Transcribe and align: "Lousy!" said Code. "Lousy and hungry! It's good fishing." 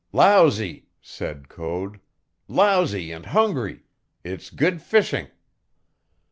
"Lousy!" 0.11 0.87
said 0.99 1.47
Code. 1.47 1.99
"Lousy 2.47 3.11
and 3.11 3.23
hungry! 3.27 3.83
It's 4.23 4.49
good 4.49 4.81
fishing." 4.81 5.27